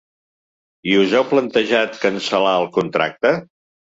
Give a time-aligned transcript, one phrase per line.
[0.93, 3.35] I us heu plantejat cancel·lar el contracte?